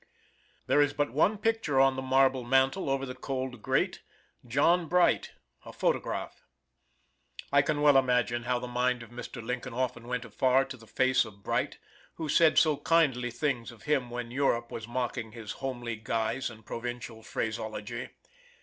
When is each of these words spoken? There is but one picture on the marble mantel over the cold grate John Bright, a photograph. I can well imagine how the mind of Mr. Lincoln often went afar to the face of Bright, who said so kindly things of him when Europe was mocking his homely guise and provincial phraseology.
There 0.65 0.81
is 0.81 0.93
but 0.93 1.11
one 1.13 1.37
picture 1.37 1.79
on 1.79 1.95
the 1.95 2.01
marble 2.01 2.43
mantel 2.43 2.89
over 2.89 3.05
the 3.05 3.13
cold 3.13 3.61
grate 3.61 4.01
John 4.47 4.87
Bright, 4.87 5.33
a 5.63 5.71
photograph. 5.71 6.41
I 7.51 7.61
can 7.61 7.81
well 7.83 7.95
imagine 7.99 8.45
how 8.45 8.57
the 8.57 8.67
mind 8.67 9.03
of 9.03 9.11
Mr. 9.11 9.43
Lincoln 9.45 9.75
often 9.75 10.07
went 10.07 10.25
afar 10.25 10.65
to 10.65 10.75
the 10.77 10.87
face 10.87 11.23
of 11.23 11.43
Bright, 11.43 11.77
who 12.15 12.29
said 12.29 12.57
so 12.57 12.77
kindly 12.77 13.29
things 13.29 13.71
of 13.71 13.83
him 13.83 14.09
when 14.09 14.31
Europe 14.31 14.71
was 14.71 14.87
mocking 14.87 15.33
his 15.33 15.51
homely 15.61 15.97
guise 15.97 16.49
and 16.49 16.65
provincial 16.65 17.21
phraseology. 17.21 18.09